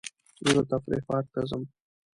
[0.45, 1.63] زه د تفریح پارک ته ځم.